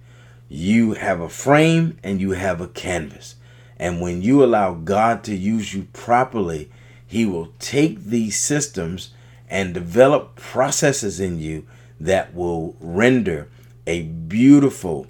You 0.49 0.93
have 0.93 1.21
a 1.21 1.29
frame 1.29 1.97
and 2.03 2.19
you 2.19 2.31
have 2.31 2.59
a 2.59 2.67
canvas 2.67 3.35
and 3.77 4.01
when 4.01 4.21
you 4.21 4.43
allow 4.43 4.73
God 4.73 5.23
to 5.25 5.35
use 5.35 5.73
you 5.73 5.87
properly, 5.93 6.69
He 7.05 7.25
will 7.25 7.53
take 7.59 8.03
these 8.03 8.39
systems 8.39 9.11
and 9.49 9.73
develop 9.73 10.35
processes 10.35 11.19
in 11.19 11.39
you 11.39 11.65
that 11.99 12.33
will 12.33 12.75
render 12.79 13.47
a 13.85 14.03
beautiful 14.03 15.07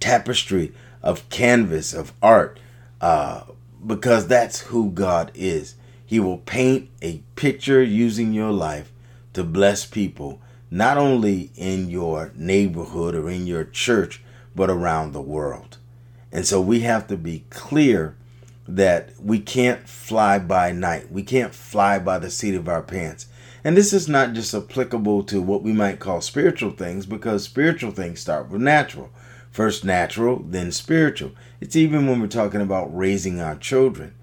tapestry 0.00 0.72
of 1.02 1.28
canvas, 1.28 1.92
of 1.92 2.12
art, 2.22 2.58
uh, 3.00 3.42
because 3.84 4.26
that's 4.26 4.60
who 4.60 4.90
God 4.90 5.30
is. 5.34 5.74
He 6.04 6.20
will 6.20 6.38
paint 6.38 6.88
a 7.02 7.22
picture 7.34 7.82
using 7.82 8.32
your 8.32 8.52
life 8.52 8.92
to 9.32 9.42
bless 9.44 9.84
people, 9.84 10.40
not 10.70 10.96
only 10.96 11.50
in 11.56 11.90
your 11.90 12.32
neighborhood 12.34 13.14
or 13.14 13.28
in 13.28 13.46
your 13.46 13.64
church, 13.64 14.22
but 14.54 14.70
around 14.70 15.12
the 15.12 15.20
world. 15.20 15.78
And 16.32 16.46
so 16.46 16.60
we 16.60 16.80
have 16.80 17.06
to 17.08 17.16
be 17.16 17.44
clear 17.50 18.16
that 18.68 19.10
we 19.22 19.38
can't 19.38 19.88
fly 19.88 20.38
by 20.38 20.72
night. 20.72 21.10
We 21.10 21.22
can't 21.22 21.54
fly 21.54 21.98
by 21.98 22.18
the 22.18 22.30
seat 22.30 22.54
of 22.54 22.68
our 22.68 22.82
pants. 22.82 23.26
And 23.62 23.76
this 23.76 23.92
is 23.92 24.08
not 24.08 24.32
just 24.32 24.54
applicable 24.54 25.24
to 25.24 25.40
what 25.40 25.62
we 25.62 25.72
might 25.72 25.98
call 25.98 26.20
spiritual 26.20 26.70
things 26.70 27.06
because 27.06 27.44
spiritual 27.44 27.90
things 27.90 28.20
start 28.20 28.48
with 28.48 28.60
natural. 28.60 29.10
First 29.50 29.84
natural, 29.84 30.42
then 30.44 30.70
spiritual. 30.70 31.32
It's 31.60 31.76
even 31.76 32.06
when 32.06 32.20
we're 32.20 32.26
talking 32.26 32.60
about 32.60 32.96
raising 32.96 33.40
our 33.40 33.56
children. 33.56 34.14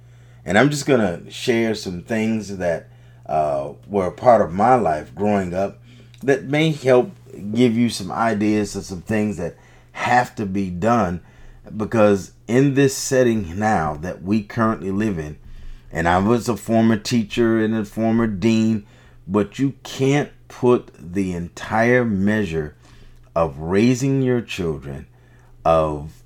And 0.45 0.57
I'm 0.57 0.69
just 0.69 0.86
going 0.86 1.00
to 1.00 1.31
share 1.31 1.74
some 1.74 2.03
things 2.03 2.57
that 2.57 2.89
uh, 3.25 3.74
were 3.88 4.07
a 4.07 4.12
part 4.12 4.41
of 4.41 4.53
my 4.53 4.75
life 4.75 5.15
growing 5.15 5.53
up 5.53 5.79
that 6.22 6.43
may 6.43 6.72
help 6.72 7.12
give 7.53 7.75
you 7.75 7.89
some 7.89 8.12
ideas 8.12 8.75
of 8.75 8.86
some 8.86 9.01
things 9.01 9.38
that 9.38 9.57
have 9.93 10.36
to 10.36 10.45
be 10.45 10.69
done 10.69 11.22
because 11.75 12.34
in 12.48 12.74
this 12.74 12.96
setting 12.96 13.58
now 13.58 13.96
that 13.96 14.22
we 14.22 14.43
currently 14.43 14.91
live 14.91 15.17
in, 15.17 15.38
and 15.91 16.08
I 16.08 16.20
was 16.20 16.50
a 16.50 16.58
former 16.58 16.98
teacher 16.98 17.60
and 17.60 17.75
a 17.75 17.86
former 17.86 18.27
dean, 18.27 18.86
but 19.27 19.60
you 19.60 19.75
can't 19.84 20.32
put 20.48 20.91
the 20.98 21.34
entire 21.34 22.03
measure 22.03 22.75
of 23.36 23.58
raising 23.58 24.22
your 24.22 24.41
children, 24.41 25.08
of 25.63 26.24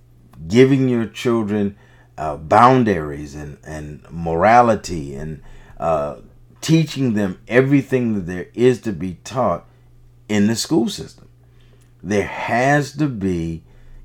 giving 0.47 0.89
your 0.89 1.05
children 1.05 1.77
uh, 2.17 2.35
boundaries 2.35 3.35
and, 3.35 3.57
and 3.63 4.05
morality 4.09 5.15
and 5.15 5.41
uh, 5.79 6.17
teaching 6.61 7.13
them 7.13 7.39
everything 7.47 8.15
that 8.15 8.25
there 8.25 8.47
is 8.53 8.81
to 8.81 8.91
be 8.91 9.15
taught 9.23 9.65
in 10.27 10.47
the 10.47 10.55
school 10.55 10.89
system. 10.89 11.29
There 12.01 12.25
has 12.25 12.93
to 12.93 13.07
be, 13.07 13.63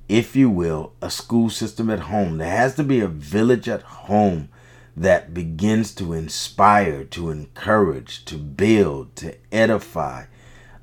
if 0.08 0.36
you 0.36 0.50
will, 0.50 0.92
a 1.00 1.10
school 1.10 1.50
system 1.50 1.90
at 1.90 2.00
home. 2.00 2.38
There 2.38 2.50
has 2.50 2.74
to 2.76 2.84
be 2.84 3.00
a 3.00 3.08
village 3.08 3.68
at 3.68 3.82
home 3.82 4.48
that 4.96 5.32
begins 5.32 5.94
to 5.94 6.12
inspire, 6.12 7.04
to 7.04 7.30
encourage, 7.30 8.24
to 8.26 8.36
build, 8.36 9.16
to 9.16 9.34
edify 9.50 10.24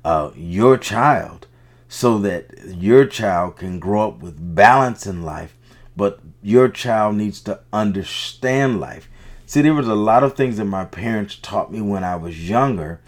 uh, 0.04 0.30
your 0.34 0.76
child 0.76 1.46
so 1.88 2.18
that 2.18 2.50
your 2.66 3.04
child 3.04 3.56
can 3.56 3.78
grow 3.78 4.08
up 4.08 4.20
with 4.20 4.54
balance 4.54 5.06
in 5.06 5.22
life, 5.22 5.56
but 5.96 6.20
your 6.42 6.68
child 6.68 7.16
needs 7.16 7.40
to 7.42 7.60
understand 7.72 8.80
life. 8.80 9.08
See, 9.46 9.62
there 9.62 9.74
was 9.74 9.88
a 9.88 9.94
lot 9.94 10.22
of 10.22 10.36
things 10.36 10.56
that 10.56 10.64
my 10.64 10.84
parents 10.84 11.36
taught 11.40 11.72
me 11.72 11.80
when 11.80 12.04
I 12.04 12.16
was 12.16 12.48
younger 12.48 13.00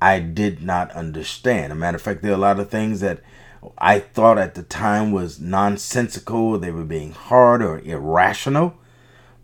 I 0.00 0.18
did 0.18 0.62
not 0.62 0.90
understand. 0.92 1.72
a 1.72 1.76
matter 1.76 1.96
of 1.96 2.02
fact, 2.02 2.22
there 2.22 2.32
are 2.32 2.34
a 2.34 2.38
lot 2.38 2.58
of 2.58 2.70
things 2.70 3.00
that 3.00 3.20
I 3.78 3.98
thought 3.98 4.38
at 4.38 4.54
the 4.54 4.62
time 4.62 5.12
was 5.12 5.40
nonsensical, 5.40 6.58
they 6.58 6.70
were 6.70 6.84
being 6.84 7.12
hard 7.12 7.62
or 7.62 7.78
irrational. 7.80 8.74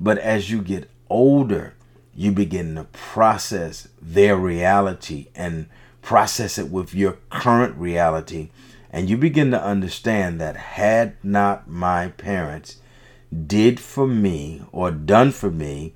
But 0.00 0.18
as 0.18 0.50
you 0.50 0.62
get 0.62 0.90
older, 1.08 1.74
you 2.14 2.32
begin 2.32 2.74
to 2.76 2.84
process 2.84 3.88
their 4.00 4.36
reality 4.36 5.28
and 5.34 5.66
process 6.00 6.58
it 6.58 6.70
with 6.70 6.94
your 6.94 7.18
current 7.30 7.76
reality. 7.76 8.50
And 8.90 9.10
you 9.10 9.16
begin 9.16 9.50
to 9.50 9.62
understand 9.62 10.40
that 10.40 10.56
had 10.56 11.22
not 11.22 11.68
my 11.68 12.08
parents 12.08 12.78
did 13.46 13.78
for 13.80 14.06
me 14.06 14.62
or 14.72 14.90
done 14.90 15.32
for 15.32 15.50
me 15.50 15.94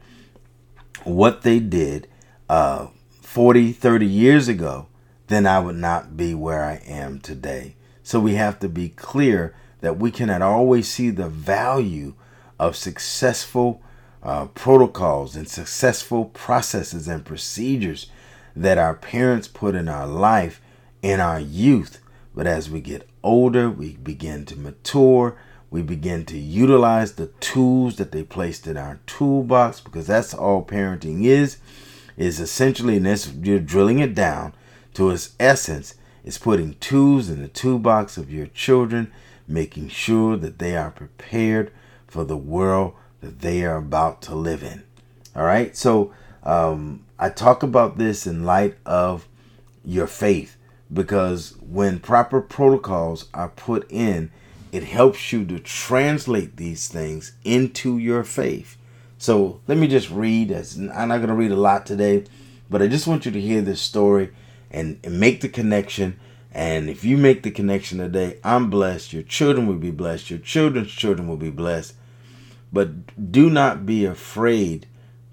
what 1.05 1.43
they 1.43 1.59
did 1.59 2.09
uh, 2.49 2.89
40, 3.23 3.73
30 3.73 4.07
years 4.07 4.49
ago, 4.49 4.89
then 5.29 5.47
I 5.47 5.61
would 5.61 5.77
not 5.77 6.17
be 6.17 6.35
where 6.35 6.65
I 6.65 6.83
am 6.87 7.21
today. 7.21 7.77
So 8.11 8.19
we 8.19 8.35
have 8.35 8.59
to 8.59 8.69
be 8.69 8.88
clear 8.88 9.55
that 9.83 9.99
we 9.99 10.11
cannot 10.11 10.43
always 10.43 10.88
see 10.88 11.11
the 11.11 11.29
value 11.29 12.14
of 12.59 12.75
successful 12.75 13.83
uh, 14.21 14.47
protocols 14.47 15.37
and 15.37 15.49
successful 15.49 16.25
processes 16.25 17.07
and 17.07 17.25
procedures 17.25 18.09
that 18.57 18.79
our 18.79 18.95
parents 18.95 19.47
put 19.47 19.76
in 19.76 19.88
our 19.88 20.09
life 20.09 20.61
in 21.02 21.21
our 21.21 21.38
youth. 21.38 22.00
But 22.35 22.49
as 22.49 22.69
we 22.69 22.81
get 22.81 23.09
older, 23.23 23.71
we 23.71 23.93
begin 23.93 24.45
to 24.47 24.57
mature. 24.57 25.37
We 25.71 25.83
begin 25.83 26.25
to 26.25 26.37
utilize 26.37 27.12
the 27.12 27.29
tools 27.38 27.95
that 27.99 28.11
they 28.11 28.25
placed 28.25 28.67
in 28.67 28.76
our 28.76 28.99
toolbox 29.07 29.79
because 29.79 30.09
that's 30.09 30.35
all 30.35 30.64
parenting 30.64 31.26
is. 31.26 31.59
Is 32.17 32.40
essentially, 32.40 32.97
and 32.97 33.07
this 33.07 33.33
you're 33.33 33.61
drilling 33.61 34.00
it 34.00 34.17
down 34.17 34.52
to 34.95 35.11
its 35.11 35.37
essence, 35.38 35.95
is 36.25 36.39
putting 36.39 36.75
tools 36.75 37.29
in 37.29 37.43
the 37.43 37.49
toolbox 37.49 38.17
of 38.17 38.31
your 38.31 38.47
children, 38.47 39.12
making 39.47 39.89
sure 39.89 40.37
that 40.37 40.59
they 40.59 40.77
are 40.77 40.91
prepared 40.91 41.73
for 42.07 42.25
the 42.25 42.37
world 42.37 42.95
that 43.21 43.41
they 43.41 43.65
are 43.65 43.77
about 43.77 44.23
to 44.23 44.35
live 44.35 44.62
in. 44.62 44.83
All 45.35 45.45
right. 45.45 45.77
So 45.77 46.12
um, 46.43 47.05
I 47.19 47.31
talk 47.31 47.62
about 47.62 47.99
this 47.99 48.27
in 48.27 48.45
light 48.45 48.77
of 48.85 49.29
your 49.85 50.07
faith 50.07 50.57
because 50.93 51.55
when 51.61 52.00
proper 52.00 52.41
protocols 52.41 53.29
are 53.33 53.49
put 53.49 53.91
in, 53.91 54.31
it 54.73 54.85
helps 54.85 55.33
you 55.33 55.45
to 55.47 55.59
translate 55.59 56.57
these 56.57 56.89
things 56.89 57.33
into 57.45 57.99
your 57.99 58.25
faith. 58.25 58.77
So 59.19 59.61
let 59.67 59.79
me 59.79 59.87
just 59.87 60.11
read. 60.11 60.50
I'm 60.53 61.09
not 61.09 61.19
going 61.19 61.29
to 61.29 61.35
read 61.35 61.50
a 61.50 61.57
lot 61.57 61.87
today, 61.87 62.25
but 62.69 62.81
I 62.81 62.87
just 62.87 63.07
want 63.07 63.27
you 63.27 63.33
to 63.33 63.41
hear 63.41 63.61
this 63.61 63.81
story 63.81 64.31
and, 64.71 64.99
and 65.05 65.19
make 65.19 65.41
the 65.41 65.49
connection. 65.49 66.19
And 66.53 66.91
if 66.91 67.05
you 67.05 67.17
make 67.17 67.43
the 67.43 67.50
connection 67.50 67.99
today, 67.99 68.39
I'm 68.43 68.71
blessed. 68.71 69.12
Your 69.12 69.23
children 69.23 69.67
will 69.67 69.77
be 69.77 69.91
blessed. 69.91 70.31
Your 70.31 70.39
children's 70.39 70.91
children 70.91 71.29
will 71.29 71.37
be 71.37 71.50
blessed. 71.50 71.95
But 72.73 73.31
do 73.33 73.50
not 73.50 73.87
be 73.87 74.05
afraid 74.05 74.87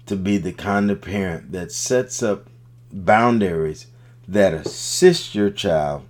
to 0.06 0.16
be 0.16 0.38
the 0.38 0.52
kind 0.52 0.90
of 0.90 1.00
parent 1.00 1.52
that 1.52 1.72
sets 1.72 2.22
up 2.22 2.48
boundaries 2.92 3.86
that 4.26 4.54
assist 4.54 5.34
your 5.34 5.50
child 5.50 6.04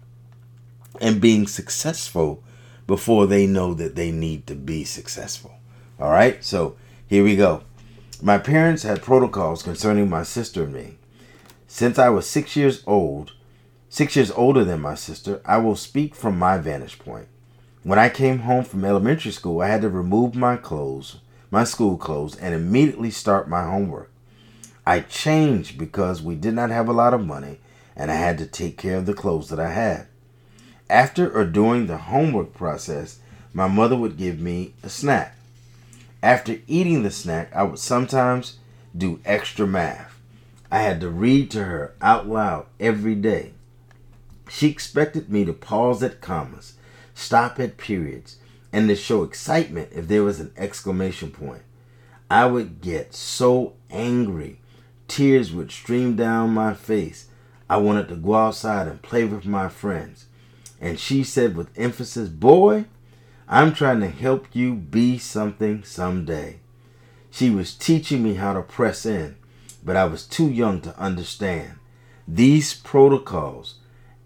in 1.00 1.18
being 1.20 1.46
successful 1.46 2.42
before 2.86 3.26
they 3.26 3.46
know 3.46 3.74
that 3.74 3.94
they 3.94 4.10
need 4.10 4.46
to 4.46 4.54
be 4.54 4.84
successful. 4.84 5.52
All 6.00 6.10
right, 6.10 6.42
so 6.42 6.76
here 7.06 7.22
we 7.22 7.36
go. 7.36 7.62
My 8.22 8.38
parents 8.38 8.82
had 8.82 9.02
protocols 9.02 9.62
concerning 9.62 10.08
my 10.08 10.22
sister 10.22 10.64
and 10.64 10.72
me. 10.72 10.98
Since 11.70 11.98
I 11.98 12.08
was 12.08 12.26
six 12.26 12.56
years 12.56 12.82
old, 12.86 13.32
six 13.90 14.16
years 14.16 14.30
older 14.30 14.64
than 14.64 14.80
my 14.80 14.94
sister, 14.94 15.42
I 15.44 15.58
will 15.58 15.76
speak 15.76 16.14
from 16.14 16.38
my 16.38 16.56
vantage 16.56 16.98
point. 16.98 17.28
When 17.82 17.98
I 17.98 18.08
came 18.08 18.40
home 18.40 18.64
from 18.64 18.86
elementary 18.86 19.32
school, 19.32 19.60
I 19.60 19.68
had 19.68 19.82
to 19.82 19.90
remove 19.90 20.34
my 20.34 20.56
clothes, 20.56 21.18
my 21.50 21.64
school 21.64 21.98
clothes, 21.98 22.36
and 22.36 22.54
immediately 22.54 23.10
start 23.10 23.50
my 23.50 23.64
homework. 23.64 24.10
I 24.86 25.00
changed 25.00 25.76
because 25.76 26.22
we 26.22 26.36
did 26.36 26.54
not 26.54 26.70
have 26.70 26.88
a 26.88 26.94
lot 26.94 27.12
of 27.12 27.26
money 27.26 27.58
and 27.94 28.10
I 28.10 28.14
had 28.14 28.38
to 28.38 28.46
take 28.46 28.78
care 28.78 28.96
of 28.96 29.04
the 29.04 29.12
clothes 29.12 29.50
that 29.50 29.60
I 29.60 29.70
had. 29.70 30.06
After 30.88 31.30
or 31.30 31.44
during 31.44 31.86
the 31.86 31.98
homework 31.98 32.54
process, 32.54 33.18
my 33.52 33.68
mother 33.68 33.94
would 33.94 34.16
give 34.16 34.40
me 34.40 34.72
a 34.82 34.88
snack. 34.88 35.36
After 36.22 36.56
eating 36.66 37.02
the 37.02 37.10
snack, 37.10 37.54
I 37.54 37.64
would 37.64 37.78
sometimes 37.78 38.58
do 38.96 39.20
extra 39.26 39.66
math. 39.66 40.07
I 40.70 40.80
had 40.80 41.00
to 41.00 41.08
read 41.08 41.50
to 41.52 41.64
her 41.64 41.94
out 42.00 42.28
loud 42.28 42.66
every 42.78 43.14
day. 43.14 43.52
She 44.48 44.68
expected 44.68 45.30
me 45.30 45.44
to 45.44 45.52
pause 45.52 46.02
at 46.02 46.20
commas 46.20 46.74
stop 47.18 47.58
at 47.58 47.76
periods, 47.76 48.36
and 48.72 48.88
to 48.88 48.94
show 48.94 49.24
excitement 49.24 49.88
if 49.92 50.06
there 50.06 50.22
was 50.22 50.38
an 50.38 50.52
exclamation 50.56 51.30
point. 51.30 51.62
I 52.30 52.46
would 52.46 52.80
get 52.80 53.12
so 53.12 53.74
angry. 53.90 54.60
Tears 55.08 55.52
would 55.52 55.72
stream 55.72 56.14
down 56.14 56.50
my 56.50 56.74
face. 56.74 57.26
I 57.68 57.78
wanted 57.78 58.08
to 58.08 58.14
go 58.14 58.34
outside 58.34 58.86
and 58.86 59.02
play 59.02 59.24
with 59.24 59.44
my 59.44 59.68
friends. 59.68 60.26
And 60.80 61.00
she 61.00 61.24
said 61.24 61.56
with 61.56 61.76
emphasis, 61.76 62.28
Boy, 62.28 62.84
I'm 63.48 63.74
trying 63.74 64.00
to 64.00 64.08
help 64.08 64.46
you 64.52 64.74
be 64.74 65.18
something 65.18 65.82
someday. 65.82 66.60
She 67.30 67.50
was 67.50 67.74
teaching 67.74 68.22
me 68.22 68.34
how 68.34 68.52
to 68.52 68.62
press 68.62 69.04
in, 69.04 69.36
but 69.84 69.96
I 69.96 70.04
was 70.04 70.26
too 70.26 70.48
young 70.50 70.80
to 70.82 70.98
understand. 70.98 71.78
These 72.26 72.74
protocols 72.74 73.76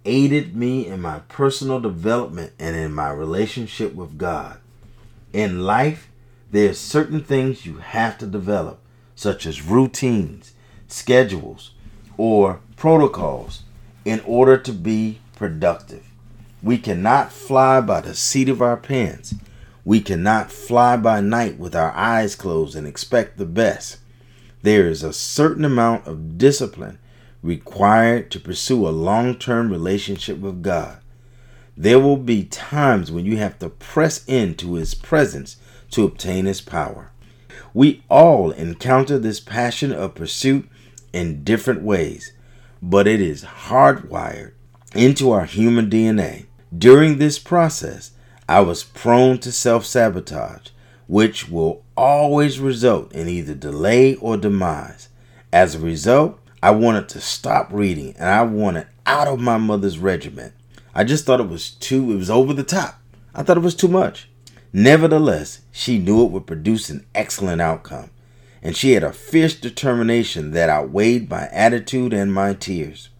aided 0.04 0.56
me 0.56 0.86
in 0.86 1.00
my 1.00 1.20
personal 1.28 1.80
development 1.80 2.52
and 2.58 2.74
in 2.74 2.92
my 2.92 3.10
relationship 3.10 3.94
with 3.94 4.18
God. 4.18 4.58
In 5.32 5.64
life, 5.64 6.10
there's 6.50 6.78
certain 6.78 7.22
things 7.22 7.64
you 7.64 7.78
have 7.78 8.18
to 8.18 8.26
develop, 8.26 8.80
such 9.14 9.46
as 9.46 9.62
routines, 9.62 10.52
schedules, 10.88 11.72
or 12.16 12.60
protocols 12.76 13.62
in 14.04 14.20
order 14.26 14.58
to 14.58 14.72
be 14.72 15.20
productive. 15.36 16.04
We 16.62 16.78
cannot 16.78 17.32
fly 17.32 17.80
by 17.80 18.00
the 18.02 18.14
seat 18.14 18.48
of 18.48 18.60
our 18.60 18.76
pants. 18.76 19.34
We 19.84 20.00
cannot 20.00 20.52
fly 20.52 20.96
by 20.96 21.20
night 21.20 21.58
with 21.58 21.74
our 21.74 21.92
eyes 21.92 22.34
closed 22.34 22.76
and 22.76 22.86
expect 22.86 23.38
the 23.38 23.46
best. 23.46 23.98
There 24.62 24.88
is 24.88 25.02
a 25.02 25.12
certain 25.12 25.64
amount 25.64 26.06
of 26.06 26.38
discipline 26.38 26.98
required 27.42 28.30
to 28.30 28.40
pursue 28.40 28.86
a 28.86 28.90
long 28.90 29.36
term 29.36 29.70
relationship 29.70 30.38
with 30.38 30.62
God. 30.62 30.98
There 31.76 31.98
will 31.98 32.16
be 32.16 32.44
times 32.44 33.10
when 33.10 33.24
you 33.24 33.38
have 33.38 33.58
to 33.58 33.68
press 33.68 34.24
into 34.26 34.74
His 34.74 34.94
presence 34.94 35.56
to 35.90 36.04
obtain 36.04 36.44
His 36.44 36.60
power. 36.60 37.10
We 37.74 38.02
all 38.08 38.50
encounter 38.52 39.18
this 39.18 39.40
passion 39.40 39.92
of 39.92 40.14
pursuit 40.14 40.68
in 41.12 41.42
different 41.42 41.82
ways, 41.82 42.32
but 42.80 43.08
it 43.08 43.20
is 43.20 43.44
hardwired 43.44 44.52
into 44.94 45.30
our 45.30 45.44
human 45.44 45.88
DNA. 45.88 46.46
During 46.76 47.18
this 47.18 47.38
process, 47.38 48.12
I 48.48 48.60
was 48.60 48.84
prone 48.84 49.38
to 49.38 49.52
self 49.52 49.84
sabotage, 49.84 50.68
which 51.12 51.46
will 51.46 51.84
always 51.94 52.58
result 52.58 53.12
in 53.12 53.28
either 53.28 53.52
delay 53.52 54.14
or 54.14 54.38
demise. 54.38 55.10
As 55.52 55.74
a 55.74 55.78
result, 55.78 56.40
I 56.62 56.70
wanted 56.70 57.10
to 57.10 57.20
stop 57.20 57.68
reading 57.70 58.14
and 58.18 58.30
I 58.30 58.40
wanted 58.44 58.86
out 59.04 59.28
of 59.28 59.38
my 59.38 59.58
mother's 59.58 59.98
regiment. 59.98 60.54
I 60.94 61.04
just 61.04 61.26
thought 61.26 61.40
it 61.40 61.50
was 61.50 61.72
too, 61.72 62.12
it 62.12 62.16
was 62.16 62.30
over 62.30 62.54
the 62.54 62.62
top. 62.62 62.98
I 63.34 63.42
thought 63.42 63.58
it 63.58 63.62
was 63.62 63.74
too 63.74 63.88
much. 63.88 64.30
Nevertheless, 64.72 65.60
she 65.70 65.98
knew 65.98 66.24
it 66.24 66.30
would 66.30 66.46
produce 66.46 66.88
an 66.88 67.04
excellent 67.14 67.60
outcome, 67.60 68.08
and 68.62 68.74
she 68.74 68.92
had 68.92 69.04
a 69.04 69.12
fierce 69.12 69.54
determination 69.54 70.52
that 70.52 70.70
outweighed 70.70 71.28
my 71.28 71.46
attitude 71.48 72.14
and 72.14 72.32
my 72.32 72.54
tears. 72.54 73.10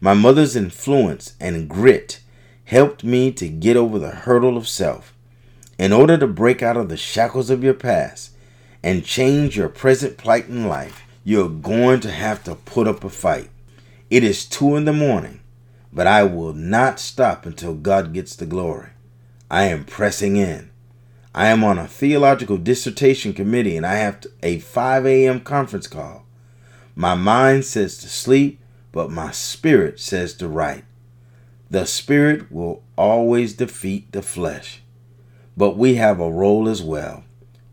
My 0.00 0.14
mother's 0.14 0.56
influence 0.56 1.36
and 1.38 1.68
grit 1.68 2.22
helped 2.64 3.04
me 3.04 3.30
to 3.34 3.46
get 3.46 3.76
over 3.76 4.00
the 4.00 4.10
hurdle 4.10 4.56
of 4.56 4.66
self. 4.66 5.14
In 5.80 5.94
order 5.94 6.18
to 6.18 6.26
break 6.26 6.62
out 6.62 6.76
of 6.76 6.90
the 6.90 6.96
shackles 6.98 7.48
of 7.48 7.64
your 7.64 7.72
past 7.72 8.32
and 8.82 9.02
change 9.02 9.56
your 9.56 9.70
present 9.70 10.18
plight 10.18 10.46
in 10.46 10.68
life, 10.68 11.04
you're 11.24 11.48
going 11.48 12.00
to 12.00 12.10
have 12.10 12.44
to 12.44 12.54
put 12.54 12.86
up 12.86 13.02
a 13.02 13.08
fight. 13.08 13.48
It 14.10 14.22
is 14.22 14.44
two 14.44 14.76
in 14.76 14.84
the 14.84 14.92
morning, 14.92 15.40
but 15.90 16.06
I 16.06 16.22
will 16.24 16.52
not 16.52 17.00
stop 17.00 17.46
until 17.46 17.72
God 17.72 18.12
gets 18.12 18.36
the 18.36 18.44
glory. 18.44 18.90
I 19.50 19.62
am 19.64 19.86
pressing 19.86 20.36
in. 20.36 20.68
I 21.34 21.46
am 21.46 21.64
on 21.64 21.78
a 21.78 21.88
theological 21.88 22.58
dissertation 22.58 23.32
committee 23.32 23.78
and 23.78 23.86
I 23.86 23.94
have 23.94 24.26
a 24.42 24.58
5 24.58 25.06
a.m. 25.06 25.40
conference 25.40 25.86
call. 25.86 26.26
My 26.94 27.14
mind 27.14 27.64
says 27.64 27.96
to 28.00 28.08
sleep, 28.10 28.60
but 28.92 29.10
my 29.10 29.30
spirit 29.30 29.98
says 29.98 30.34
to 30.34 30.46
write. 30.46 30.84
The 31.70 31.86
spirit 31.86 32.52
will 32.52 32.82
always 32.98 33.54
defeat 33.54 34.12
the 34.12 34.20
flesh, 34.20 34.82
but 35.60 35.76
we 35.76 35.96
have 35.96 36.20
a 36.20 36.30
role 36.30 36.70
as 36.70 36.82
well. 36.82 37.22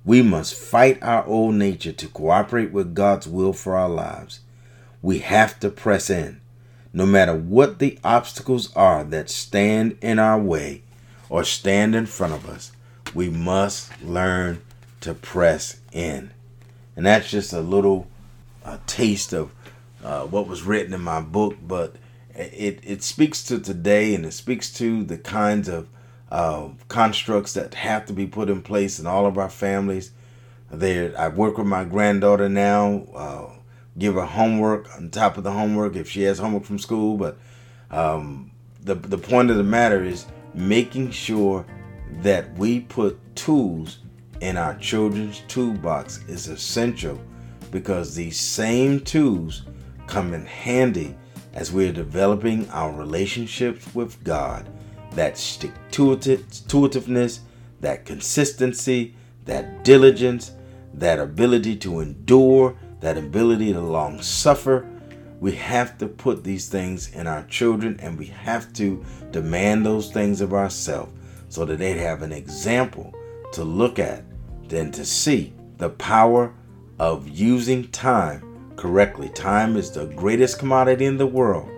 We 0.03 0.22
must 0.22 0.53
fight 0.53 1.01
our 1.01 1.25
old 1.25 1.56
nature 1.56 1.94
to 1.94 2.08
cooperate 2.10 2.74
with 2.74 2.94
God's 2.94 3.29
will 3.29 3.53
for 3.53 3.77
our 3.77 3.88
lives. 3.88 4.41
We 5.01 5.20
have 5.20 5.58
to 5.62 5.70
press 5.70 6.10
in. 6.10 6.41
No 6.91 7.06
matter 7.06 7.34
what 7.34 7.79
the 7.79 7.98
obstacles 8.03 8.75
are 8.75 9.06
that 9.06 9.29
stand 9.29 9.98
in 10.01 10.20
our 10.20 10.38
way 10.38 10.82
or 11.29 11.46
stand 11.46 11.96
in 11.96 12.08
front 12.08 12.34
of 12.34 12.50
us, 12.50 12.74
we 13.13 13.29
must 13.29 13.89
learn 14.03 14.62
to 15.00 15.13
press 15.13 15.79
in. 15.94 16.32
And 16.98 17.06
that's 17.06 17.32
just 17.32 17.53
a 17.53 17.62
little 17.62 18.08
uh, 18.65 18.79
taste 18.86 19.32
of 19.32 19.53
uh, 20.03 20.24
what 20.24 20.50
was 20.50 20.63
written 20.63 20.94
in 20.94 21.01
my 21.01 21.22
book, 21.22 21.56
but 21.65 21.96
it, 22.36 22.82
it 22.84 23.01
speaks 23.01 23.46
to 23.46 23.62
today 23.62 24.13
and 24.13 24.25
it 24.25 24.34
speaks 24.34 24.74
to 24.74 25.06
the 25.06 25.17
kinds 25.17 25.70
of 25.70 25.88
uh, 26.31 26.69
constructs 26.88 27.53
that 27.53 27.74
have 27.74 28.05
to 28.05 28.13
be 28.13 28.27
put 28.27 28.50
in 28.50 28.62
place 28.62 29.00
in 29.00 29.07
all 29.07 29.25
of 29.25 29.38
our 29.38 29.50
families. 29.50 30.12
There, 30.69 31.17
I 31.17 31.29
work 31.29 31.57
with 31.57 31.67
my 31.67 31.86
granddaughter 31.86 32.50
now. 32.50 33.07
Uh, 33.15 33.50
give 33.98 34.15
her 34.15 34.25
homework 34.25 34.93
on 34.96 35.10
top 35.10 35.38
of 35.38 35.43
the 35.43 35.51
homework 35.51 35.96
if 35.96 36.10
she 36.10 36.24
has 36.24 36.39
homework 36.39 36.65
from 36.65 36.79
school. 36.79 37.17
But 37.17 37.38
um, 37.89 38.51
the 38.81 38.96
the 38.96 39.17
point 39.17 39.50
of 39.50 39.57
the 39.57 39.63
matter 39.63 40.03
is 40.03 40.25
making 40.53 41.12
sure 41.12 41.65
that 42.22 42.53
we 42.57 42.81
put 42.81 43.19
tools 43.36 43.99
in 44.41 44.58
our 44.58 44.75
children's 44.75 45.41
toolbox 45.47 46.23
is 46.28 46.47
essential 46.47 47.19
because 47.71 48.15
these 48.15 48.39
same 48.39 48.99
tools 48.99 49.63
come 50.06 50.34
in 50.34 50.45
handy 50.45 51.15
as 51.54 51.71
we're 51.71 51.91
developing 51.91 52.69
our 52.69 52.91
relationships 52.91 53.93
with 53.95 54.23
God 54.23 54.67
that 55.12 55.38
stick 55.38 55.72
to 55.91 56.13
intuitiveness, 56.13 57.41
that 57.82 58.06
consistency, 58.06 59.15
that 59.46 59.84
diligence, 59.84 60.52
that 60.93 61.20
ability 61.20 61.76
to 61.78 62.00
endure, 62.00 62.78
that 63.00 63.17
ability 63.17 63.74
to 63.74 63.80
long 63.80 64.22
suffer. 64.22 64.88
We 65.39 65.54
have 65.54 65.98
to 66.00 66.08
put 66.08 66.43
these 66.43 66.67
things 66.67 67.13
in 67.13 67.28
our 67.28 67.43
children 67.46 68.00
and 68.02 68.17
we 68.17 68.26
have 68.28 68.74
to 68.74 69.04
demand 69.32 69.86
those 69.86 70.12
things 70.12 70.41
of 70.41 70.54
ourselves 70.54 71.13
so 71.50 71.63
that 71.65 71.78
they'd 71.78 71.98
have 71.98 72.24
an 72.24 72.32
example 72.32 73.13
to 73.54 73.63
look 73.63 74.00
at, 74.00 74.24
then 74.67 74.91
to 74.91 75.06
see 75.06 75.54
the 75.78 75.89
power 75.91 76.54
of 77.00 77.28
using 77.28 77.88
time 77.89 78.74
correctly. 78.76 79.30
Time 79.30 79.78
is 79.78 79.91
the 79.91 80.06
greatest 80.08 80.60
commodity 80.60 81.06
in 81.06 81.17
the 81.17 81.28
world, 81.28 81.70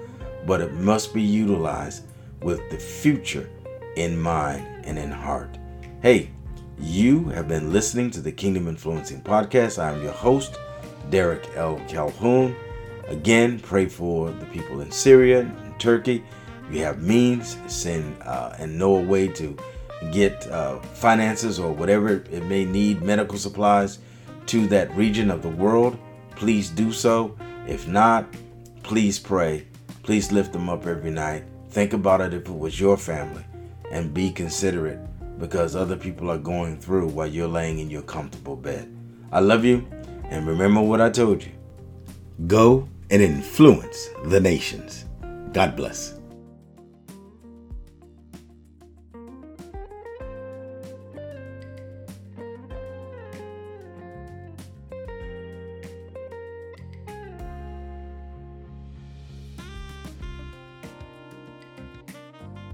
but 0.46 0.62
it 0.62 0.74
must 0.74 1.14
be 1.14 1.22
utilized 1.22 2.06
with 2.42 2.70
the 2.70 2.78
future 2.78 3.50
in 3.96 4.20
mind 4.20 4.66
and 4.86 4.98
in 4.98 5.12
heart. 5.12 5.58
Hey, 6.02 6.32
you 6.80 7.26
have 7.30 7.48
been 7.48 7.74
listening 7.74 8.10
to 8.12 8.22
the 8.22 8.32
Kingdom 8.32 8.68
Influencing 8.68 9.22
Podcast. 9.22 9.82
I'm 9.82 10.02
your 10.02 10.14
host, 10.14 10.58
Derek 11.10 11.48
L. 11.56 11.82
Calhoun. 11.88 12.56
Again, 13.08 13.60
pray 13.60 13.88
for 13.88 14.32
the 14.32 14.46
people 14.46 14.82
in 14.82 14.92
Syria 14.92 15.42
and 15.42 15.80
Turkey. 15.80 16.24
If 16.70 16.76
you 16.76 16.84
have 16.84 17.02
means, 17.02 17.58
send 17.68 18.16
uh, 18.22 18.56
and 18.60 18.78
know 18.78 18.98
a 18.98 19.04
way 19.04 19.28
to 19.28 19.58
get 20.12 20.48
uh, 20.48 20.80
finances 20.80 21.60
or 21.60 21.74
whatever 21.74 22.24
it 22.32 22.46
may 22.46 22.64
need, 22.64 23.02
medical 23.02 23.38
supplies 23.38 24.00
to 24.46 24.68
that 24.68 24.96
region 24.96 25.30
of 25.30 25.42
the 25.42 25.50
world. 25.50 25.98
Please 26.36 26.70
do 26.70 26.92
so. 26.94 27.36
If 27.68 27.88
not, 27.88 28.26
please 28.84 29.20
pray. 29.20 29.68
Please 30.04 30.32
lift 30.32 30.54
them 30.54 30.70
up 30.70 30.88
every 30.88 31.12
night. 31.12 31.44
Think 31.70 31.94
about 31.94 32.22
it 32.22 32.34
if 32.34 32.48
it 32.48 32.58
was 32.58 32.80
your 32.80 32.98
family 32.98 33.44
and 33.92 34.14
be 34.14 34.32
considerate 34.32 35.00
because 35.40 35.76
other 35.76 35.96
people 35.96 36.30
are 36.30 36.38
going 36.38 36.78
through 36.78 37.08
while 37.08 37.28
you're 37.28 37.48
laying 37.48 37.80
in 37.80 37.90
your 37.90 38.02
comfortable 38.02 38.56
bed. 38.56 38.94
I 39.32 39.40
love 39.40 39.64
you 39.64 39.88
and 40.26 40.48
remember 40.48 40.82
what 40.82 41.02
I 41.02 41.10
told 41.10 41.44
you. 41.44 41.52
Go 42.48 42.88
and 43.10 43.22
influence 43.22 44.10
the 44.26 44.40
nations. 44.40 45.06
God 45.54 45.76
bless. 45.76 46.19